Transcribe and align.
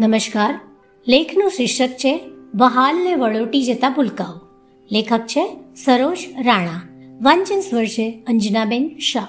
નમસ્કાર. 0.00 0.60
લેખનું 1.08 1.50
શીર્ષક 1.50 1.88
છે 1.88 2.20
બહાલને 2.54 3.14
વળોટી 3.14 3.62
જતા 3.62 3.90
ભૂલકાઓ. 3.90 4.46
લેખક 4.92 5.20
છે, 5.20 5.56
સરોજ 5.84 6.18
રાણા. 6.44 6.82
વાંચન 7.22 7.60
સ્વર 7.60 7.86
છે 7.86 8.24
અંજનાબેન 8.26 8.98
શાહ. 8.98 9.26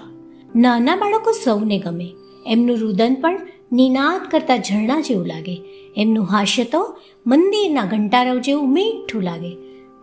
નાના 0.55 0.95
બાળકો 0.95 1.31
સૌને 1.31 1.79
ગમે. 1.79 2.07
એમનું 2.45 2.77
રુદન 2.77 3.15
પણ 3.21 3.39
નિનાદ 3.71 4.31
કરતા 4.31 4.57
ઝરણા 4.57 4.99
જેવું 4.99 5.27
લાગે. 5.27 5.61
એમનું 5.97 6.25
હાસ્ય 6.25 6.63
તો 6.63 6.97
મંદિરના 7.27 7.85
ઘંટારવ 7.85 8.37
જેવું 8.37 8.73
મીઠું 8.73 9.23
લાગે. 9.23 9.55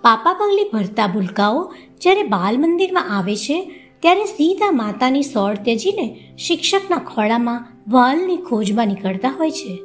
પાપા 0.03 0.33
પગલી 0.33 0.69
ભરતા 0.73 1.07
ભૂલકાઓ 1.07 1.75
જ્યારે 2.01 2.23
બાલ 2.23 2.59
મંદિરમાં 2.59 3.19
આવે 3.19 3.37
છે, 3.37 3.71
ત્યારે 4.01 4.25
સીધા 4.25 4.71
માતાની 4.71 5.23
સોળ 5.23 5.55
ત્યજીને 5.55 6.37
શિક્ષકના 6.39 6.97
ખોળામાં 6.97 7.67
વાલની 7.89 8.37
ખોજમાં 8.37 8.87
નીકળતા 8.87 9.29
હોય 9.29 9.51
છે. 9.51 9.79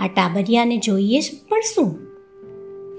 આ 0.00 0.06
ટાબરિયાને 0.06 0.76
જોઈએ 0.76 1.20
પણ 1.48 1.60
શું 1.60 1.98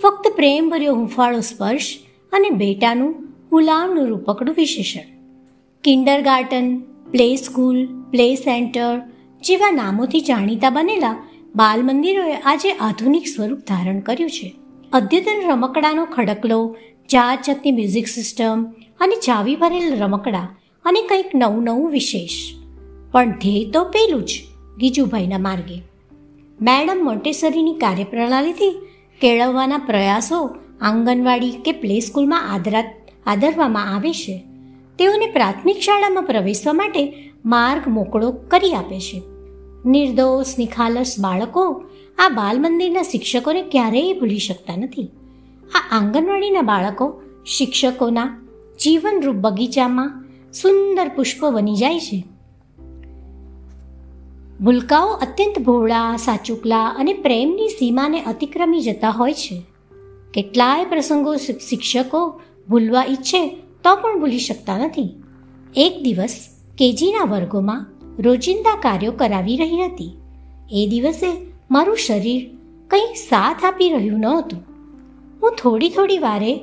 ફક્ત 0.02 0.36
પ્રેમભર્યો 0.36 0.95
હુંફાળો 0.95 1.40
સ્પર્શ 1.40 1.98
અને 2.34 2.49
બેટાનું 2.49 3.13
ગુલામનું 3.49 4.08
રૂપકડું 4.08 4.55
વિશેષણ. 4.55 5.16
Kindergarten 6.22 6.80
play 7.12 7.36
school, 7.36 7.86
play 7.86 8.36
centre 8.36 9.02
જેવા 9.44 9.72
નામોથી 9.72 10.22
જાણીતા 10.22 10.70
બનેલા 10.70 11.16
બાલ 11.55 11.84
મંદિરોએ 11.84 12.34
આજે 12.34 12.72
આધુનિક 12.72 13.27
સ્વરૂપ 13.27 13.59
ધારણ 13.59 14.00
કર્યું 14.00 14.30
છે. 14.30 14.55
અદ્યતન 14.94 15.52
રમકડાનો 15.52 16.05
ખડકલો, 16.05 16.75
જાત 17.12 17.39
જાતની 17.48 17.72
મ્યુઝિક 17.72 18.08
સિસ્ટમ 18.08 18.66
અને 19.00 19.16
ચાવી 19.16 19.55
ભરેલ 19.55 19.95
રમકડા 19.95 20.55
અને 20.86 21.02
કંઈક 21.02 21.25
નવું 21.36 21.64
નવું 21.64 21.91
વિશેષ. 21.91 22.53
પણ 23.12 23.31
ધ્યેય 23.31 23.72
તો 23.72 23.84
પેલું 23.84 24.25
જ 24.25 24.34
ગીજુભાઈના 24.77 25.38
માર્ગે. 25.38 25.94
મેડમ 26.61 27.03
મોન્ટેસરીની 27.03 27.73
કાર્યપ્રણાલીથી 27.73 28.88
કેળવવાના 29.22 29.78
પ્રયાસો 29.78 30.56
આંગણવાડી 30.81 31.52
કે 31.52 31.72
પ્લે 31.72 32.00
સ્કૂલમાં 32.00 32.53
આદરા 32.53 32.84
આદરવામાં 33.25 33.95
આવે 33.95 34.14
છે. 34.14 34.44
તેઓને 35.00 35.28
પ્રાથમિક 35.28 35.80
શાળામાં 35.80 36.23
પ્રવેશવા 36.23 36.73
માટે 36.73 37.31
માર્ગ 37.45 37.88
મોકળો 37.88 38.31
કરી 38.31 38.75
આપે 38.75 39.00
છે. 39.00 39.22
નિર્દોષ, 39.86 40.58
નિખાલસ 40.59 41.16
બાળકો 41.20 41.84
આ 42.17 42.30
બાલ 42.30 42.62
મંદિરના 42.62 43.02
શિક્ષકોને 43.02 43.62
ક્યારેય 43.62 44.14
ભૂલી 44.14 44.38
શકતા 44.38 44.75
નથી. 44.75 45.08
આ 45.75 45.97
આંગણવાડીના 45.97 46.62
બાળકો 46.62 47.22
શિક્ષકોના 47.45 48.38
જીવનરૂપ 48.84 49.36
બગીચામાં 49.36 50.25
સુંદર 50.53 51.08
પુષ્પો 51.08 51.52
બની 51.52 51.75
જાય 51.75 52.00
છે. 52.00 52.23
ભૂલકાઓ 54.61 55.08
અત્યંત 55.08 55.59
ભોળા, 55.59 56.17
સાચુકલા 56.17 56.88
અને 56.88 57.14
પ્રેમની 57.14 57.70
સીમાને 57.70 58.22
અતિક્રમી 58.22 58.81
જતા 58.81 59.09
હોય 59.09 59.34
છે. 59.34 59.62
કેટલાય 60.34 60.86
પ્રસંગો 60.86 61.36
શિક્ષકો 61.36 62.42
ભૂલવા 62.70 63.06
ઈચ્છે 63.09 63.47
તો 63.84 63.95
પણ 63.95 64.20
ભૂલી 64.20 64.39
શકતા 64.39 64.78
નથી. 64.78 65.09
એક 65.75 66.03
દિવસ 66.03 66.36
કેજીના 66.78 67.23
વર્ગોમાં 67.23 67.86
રોજિંદા 68.20 68.78
કાર્યો 68.81 69.12
કરાવી 69.12 69.58
રહી 69.58 69.86
હતી. 69.86 70.12
એ 70.72 70.88
દિવસે 70.90 71.31
મારું 71.72 71.97
શરીર 71.97 72.50
કંઈ 72.88 73.14
સાથ 73.16 73.66
આપી 73.66 73.90
રહ્યું 73.90 74.19
ન 74.19 74.25
હતું 74.25 74.64
હું 75.42 75.52
થોડી 75.62 75.90
થોડી 75.90 76.17
વારે 76.17 76.59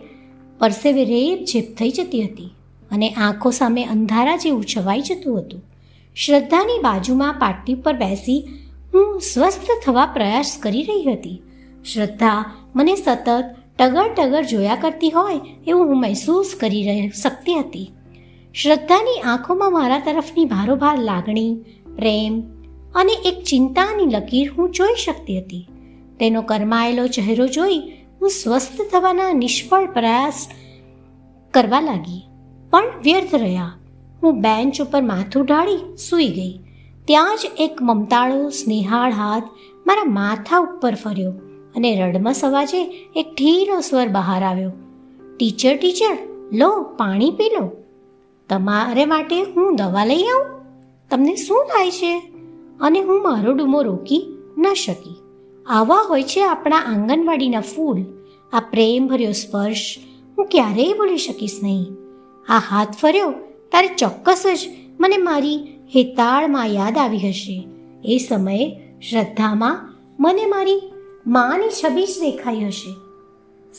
પરસેવે 0.59 1.05
રેબ 1.05 1.45
ઝેપ 1.45 1.77
થઈ 1.77 1.91
જતી 1.91 2.23
હતી 2.23 2.51
અને 2.91 3.11
આંખો 3.11 3.51
સામે 3.51 3.85
અંધારા 3.85 4.37
જેવું 4.37 4.65
છવાઈ 4.65 5.01
જતું 5.01 5.39
હતું. 5.39 5.63
શ્રદ્ધાની 6.17 6.83
બાજુમાં 6.83 7.35
પાટલી 7.35 7.75
પર 7.75 7.97
બેસી 7.97 8.41
હું 8.95 9.21
સ્વસ્થ 9.21 9.71
થવા 9.85 10.07
પ્રયાસ 10.07 10.51
કરી 10.63 10.83
રહી 10.83 11.13
હતી. 11.13 11.39
શ્રદ્ધા 11.85 12.45
મને 12.77 12.95
સતત 12.97 13.29
ટગર 13.79 14.13
ટગર 14.15 14.45
જોયા 14.45 14.77
કરતી 14.77 15.11
હોય 15.11 15.41
એવું 15.67 15.89
હું 15.89 16.01
મહેસૂસ 16.01 16.55
કરી 16.61 17.09
શકતી 17.09 17.55
હતી. 17.55 17.89
શ્રદ્ધાની 18.55 19.19
આંખોમાં 19.25 19.73
મારા 19.73 19.99
તરફની 19.99 20.45
ભારોભાર 20.45 20.99
લાગણી, 20.99 21.53
પ્રેમ 21.97 22.41
અને 22.95 23.15
એક 23.25 23.43
ચિંતાની 23.45 24.13
લકીર 24.13 24.55
હું 24.59 24.71
જોઈ 24.71 25.03
શકતી 25.05 25.41
હતી. 25.41 25.69
તેનો 26.21 26.43
કરમાયેલો 26.43 27.07
ચહેરો 27.07 27.47
જોઈ 27.49 27.79
હું 28.21 28.31
સ્વસ્થ 28.31 28.81
થવાના 28.93 29.33
નિષ્ફળ 29.35 29.93
પ્રયાસ 29.93 30.49
કરવા 31.55 31.81
લાગી, 31.81 32.23
પણ 32.71 33.01
વ્યર્થ 33.03 33.35
રહ્યા. 33.35 33.73
હું 34.23 34.41
બેન્ચ 34.41 34.83
ઉપર 34.83 35.03
માથું 35.03 35.45
ઢાળી 35.45 35.97
સૂઈ 35.97 36.29
ગઈ. 36.29 36.59
ત્યાં 37.05 37.37
જ 37.37 37.41
એક 37.59 37.83
મમતાળો 37.83 38.49
સ્નેહાળ 38.49 39.13
હાથ 39.13 39.43
મારા 39.87 40.05
માથા 40.05 40.59
ઉપર 40.59 40.95
ફર્યો 40.95 41.33
અને 41.77 42.01
રડમસ 42.01 42.45
અવાજે 42.45 43.11
એક 43.17 43.27
ઢીલો 43.37 43.81
સ્વર 43.81 44.09
બહાર 44.09 44.43
આવ્યો. 44.43 44.73
ટીચર 45.37 45.77
ટીચર, 45.77 46.19
લો, 46.53 46.83
પાણી 46.83 47.31
પી 47.31 47.51
લો. 47.61 47.71
તમારે 48.49 49.05
માટે 49.05 49.43
હું 49.43 49.77
દવા 49.77 50.05
લઈ 50.05 50.23
આવું? 50.23 50.61
તમને 51.11 51.37
શું 51.37 51.65
થાય 51.65 51.91
છે? 51.91 52.33
અને 52.81 53.01
હું 53.01 53.23
મારો 53.23 53.53
ડૂમો 53.53 53.83
રોકી 53.83 54.27
ન 54.59 54.73
શકી. 54.73 55.17
આવા 55.67 55.97
હોય 55.97 56.23
છે 56.23 56.45
આપણા 56.45 56.77
આંગણવાડીના 56.77 57.61
ફૂલ. 57.61 58.05
આ 58.53 58.61
પ્રેમભર્યો 58.61 59.33
સ્પર્શ 59.33 59.97
હું 60.39 60.47
ક્યારેય 60.47 60.93
ભૂલી 60.93 61.19
શકીશ 61.19 61.61
નહીં. 61.63 61.87
આ 62.49 62.59
હાથ 62.59 62.93
ફર્યો 62.93 63.35
ત્યારે 63.73 63.89
ચોક્કસ 63.89 64.43
જ 64.55 64.71
મને 65.01 65.17
મારી 65.17 65.57
હેતાળમાં 65.97 66.67
યાદ 66.67 66.99
આવી 66.99 67.19
હશે. 67.19 67.69
એ 68.05 68.19
સમયે 68.19 68.65
શ્રદ્ધામાં 69.11 69.89
મને 70.21 70.47
મારી 70.47 70.93
માની 71.27 71.69
છબી 71.69 72.07
જ 72.07 72.21
દેખાઈ 72.21 72.65
હશે. 72.65 72.93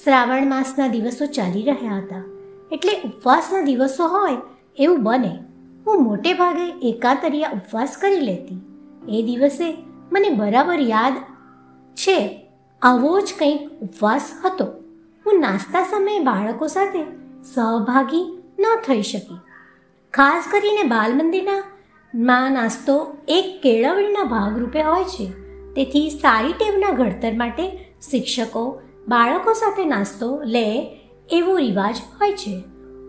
શ્રાવણ 0.04 0.50
માસના 0.50 0.88
દિવસો 0.88 1.26
ચાલી 1.26 1.64
રહ્યા 1.64 1.98
હતા. 1.98 2.24
એટલે 2.72 2.94
ઉપવાસના 3.06 3.62
દિવસો 3.62 4.08
હોય 4.08 4.38
એવું 4.78 5.04
બને. 5.04 5.34
હું 5.88 6.04
મોટે 6.04 6.34
ભાગે 6.34 6.90
એકાતરિયા 6.90 7.52
ઉપવાસ 7.52 7.98
કરી 8.02 8.20
લેતી. 8.20 8.60
એ 9.10 9.22
દિવસે 9.22 9.78
મને 10.12 10.30
બરાબર 10.30 10.80
યાદ 10.80 11.14
છે, 11.96 12.18
આવો 12.82 13.20
જ 13.22 13.34
કંઈક 13.40 13.72
ઉપવાસ 13.82 14.32
હતો. 14.46 14.66
હું 15.26 15.40
નાસ્તા 15.40 15.84
સમયે 15.84 16.20
બાળકો 16.20 16.68
સાથે 16.68 17.02
સહભાગી 17.44 18.24
ન 18.60 18.64
થઈ 18.88 19.02
શકી. 19.02 19.40
ખાસ 20.14 20.48
કરીને 20.52 20.84
બાલ 20.84 21.14
મંદિરના 21.14 21.64
માં 22.16 22.52
નાસ્તો 22.52 23.18
એક 23.28 23.62
કેળવણીના 23.64 24.24
ભાગરૂપે 24.24 24.82
હોય 24.82 25.04
છે. 25.04 25.26
તેથી 25.74 26.10
સારી 26.10 26.54
ટેવના 26.54 26.92
ઘડતર 26.92 27.34
માટે 27.34 27.96
શિક્ષકો 28.12 28.82
બાળકો 29.08 29.54
સાથે 29.54 29.86
નાસ્તો 29.86 30.42
લે 30.46 30.68
એવો 31.30 31.58
રિવાજ 31.58 31.96
હોય 32.20 32.32
છે. 32.32 32.64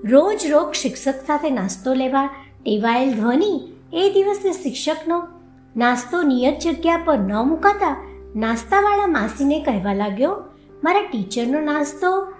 રોજ 0.05 0.47
રોજ 0.47 0.75
શિક્ષક 0.75 1.15
સાથે 1.27 1.51
નાસ્તો 1.51 1.95
લેવા 1.95 2.27
ટેવાયેલ 2.65 3.15
ધ્વનિ 3.15 3.53
એ 3.93 4.11
દિવસે 4.11 4.53
શિક્ષકનો 4.53 5.29
નાસ્તો 5.77 6.23
નિયત 6.23 6.59
જગ્યા 6.59 7.03
પર 7.05 7.19
ન 7.19 7.33
મુકાતા 7.45 7.97
નાસ્તાવાળા 8.37 9.07
માસીને 9.07 9.61
કહેવા 9.61 9.95
લાગ્યો, 9.95 10.43
મારા 10.85 11.03
ટીચરનો 11.03 11.61
નાસ્તો. 11.61 12.33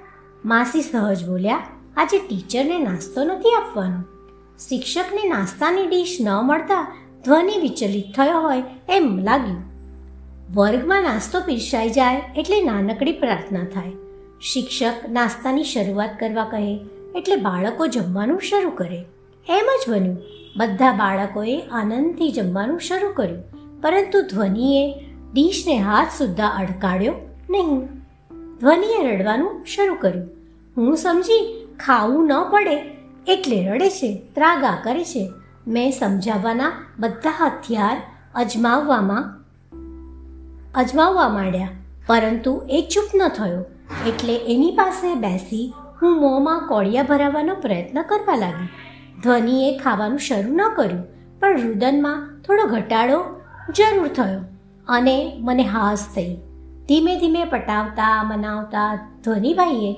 માસી 0.45 0.83
સહજ 0.83 1.29
બોલ્યા, 1.29 1.63
આજે 1.97 2.19
ટીચરને 2.19 2.79
નાસ્તો 2.79 3.25
નથી 3.25 3.55
આપવાનો. 3.55 4.14
શિક્ષકને 4.59 5.29
નાસ્તાની 5.29 5.87
ડીશ 5.87 6.19
ન 6.21 6.29
મળતા 6.31 6.97
ધ્વનિ 7.25 7.61
વિચલિત 7.61 8.17
થયો 8.17 8.41
હોય 8.41 8.63
એમ 8.89 9.19
લાગ્યું. 9.19 9.63
વર્ગમાં 10.55 11.03
નાસ્તો 11.03 11.41
પીરસાઈ 11.41 11.91
જાય 11.91 12.23
એટલે 12.37 12.63
નાનકડી 12.63 13.13
પ્રાર્થના 13.13 13.65
થાય. 13.65 13.93
શિક્ષક 14.41 14.93
નાસ્તાની 15.11 15.65
શરૂઆત 15.65 16.11
કરવા 16.21 16.45
કહે 16.45 16.81
એટલે 17.17 17.37
બાળકો 17.37 17.87
જમવાનું 17.87 18.41
શરૂ 18.41 18.71
કરે. 18.71 19.05
એમ 19.49 19.69
જ 19.87 19.91
બન્યું. 19.91 20.19
બધા 20.57 20.93
બાળકોએ 20.93 21.63
આનંદથી 21.73 22.33
જમવાનું 22.33 22.81
શરૂ 22.81 23.13
કર્યું. 23.13 23.43
પરંતુ 23.81 24.23
ધ્વનિએ 24.23 24.95
ડીશને 25.33 25.79
હાથ 25.79 26.09
સુદ્ધા 26.19 26.47
અડકાડ્યો 26.47 27.15
નહીં. 27.51 27.81
ધ્વનિએ 28.59 29.17
રડવાનું 29.17 29.65
શરૂ 29.65 29.95
કર્યું. 29.95 30.31
હું 30.77 30.97
સમજી, 30.97 31.67
ખાવું 31.87 32.27
ન 32.27 32.43
પડે 32.51 32.94
એટલે 33.27 33.59
રડે 33.69 33.89
છે, 33.91 34.11
ત્રાગા 34.35 34.77
કરે 34.85 35.05
છે. 35.05 35.25
મેં 35.67 35.93
સમજાવવાના 35.93 36.73
બધા 36.99 37.31
હથિયાર 37.41 37.97
અજમાવવામાં 38.35 39.25
અજમાવવા 40.75 41.29
માંડ્યા, 41.29 41.69
પરંતુ 42.07 42.53
એ 42.71 42.81
ચૂપ 42.95 43.09
ન 43.15 43.29
થયો. 43.29 43.63
એટલે 44.07 44.35
એની 44.37 44.71
પાસે 44.71 45.15
બેસી 45.15 45.75
હું 46.03 46.21
મોંમાં 46.21 46.69
કોળિયા 46.69 47.03
ભરાવવાનો 47.03 47.55
પ્રયત્ન 47.55 48.03
કરવા 48.03 48.37
લાગી. 48.37 48.69
ધ્વનિએ 49.23 49.79
ખાવાનું 49.79 50.19
શરૂ 50.19 50.55
ન 50.55 50.63
કર્યું, 50.77 51.05
પણ 51.41 51.63
રુદનમાં 51.63 52.43
થોડો 52.43 52.65
ઘટાડો 52.67 53.19
જરૂર 53.77 54.09
થયો 54.09 54.41
અને 54.89 55.17
મને 55.39 55.63
હાસ 55.63 56.09
થઈ. 56.15 56.37
ધીમે 56.89 57.13
ધીમે 57.21 57.45
પટાવતા, 57.45 58.23
મનાવતા 58.23 58.89
ધ્વનિભાઈએ 59.25 59.93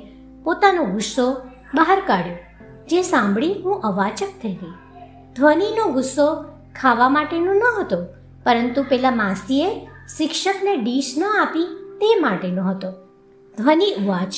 પોતાનો 0.45 0.85
ગુસ્સો 0.85 1.27
બહાર 1.75 2.01
કાઢ્યો. 2.07 2.37
જે 2.89 3.03
સાંભળી 3.03 3.55
હું 3.63 3.81
અવાચક 3.81 4.27
થઈ 4.43 4.55
ગઈ. 4.55 4.73
ધ્વનિનો 5.37 5.93
ગુસ્સો 5.93 6.45
ખાવા 6.81 7.09
માટેનો 7.09 7.53
ન 7.53 7.63
હતો 7.81 8.05
પરંતુ 8.45 8.83
પેલા 8.83 9.11
માસીએ 9.11 9.87
શિક્ષકને 10.17 10.77
ડીશ 10.77 11.15
ન 11.19 11.25
આપી 11.25 11.65
તે 12.01 12.21
માટેનો 12.21 12.63
હતો. 12.63 12.93
ધ્વનિ 13.59 13.95
ઉવાચ 14.05 14.35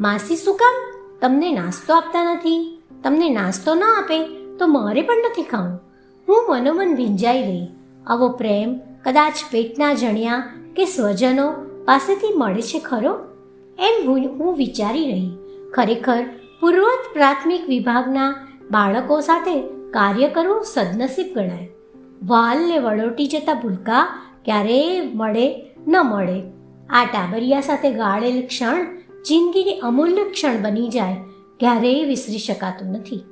માસી 0.00 0.36
શું 0.36 0.54
કામ? 0.54 0.98
તમને 1.20 1.52
નાસ્તો 1.52 1.94
આપતા 1.94 2.34
નથી. 2.34 2.82
તમને 3.04 3.28
નાસ્તો 3.28 3.74
ન 3.74 3.82
આપે 3.82 4.26
તો 4.56 4.66
મારે 4.66 5.02
પણ 5.02 5.16
નથી 5.16 5.42
ખાવું. 5.42 5.80
હું 6.28 6.46
મનોમન 6.48 6.94
ભીંજાઈ 6.94 7.42
ગઈ. 7.42 7.66
આવો 8.06 8.28
પ્રેમ 8.28 8.80
કદાચ 9.04 9.34
પેટના 9.50 9.94
જણિયા 9.94 10.44
કે 10.76 10.84
સ્વજનો 10.84 11.52
પાસેથી 11.84 12.34
મળે 12.36 12.62
છે 12.62 12.78
ખરો? 12.78 13.18
એમ 13.78 14.10
હું 14.26 14.56
વિચારી 14.56 15.10
રહી. 15.10 15.30
ખરેખર 15.74 16.24
પૂર્વત 16.62 17.06
પ્રાથમિક 17.12 17.68
વિભાગના 17.68 18.26
બાળકો 18.70 19.20
સાથે 19.20 19.60
કાર્ય 19.90 20.28
કરવું 20.28 20.64
સદનસીબ 20.64 21.34
ગણાય. 21.34 21.68
વાલને 22.22 22.78
વળોટી 22.78 23.26
જતા 23.26 23.54
ભૂલકા 23.54 24.02
ક્યારેય 24.44 25.00
મળે 25.14 25.46
ન 25.88 25.96
મળે. 25.96 26.38
આ 26.90 27.04
ટાબરિયા 27.04 27.60
સાથે 27.60 27.92
ગાળેલ 27.92 28.46
ક્ષણ 28.46 28.84
જિંદગીની 29.24 29.80
અમૂલ્ય 29.80 30.30
ક્ષણ 30.30 30.62
બની 30.62 30.88
જાય, 30.88 31.16
ક્યારેય 31.60 32.04
વિસરી 32.04 32.38
શકાતું 32.38 32.88
નથી. 32.88 33.24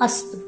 અસ્તુ. 0.00 0.47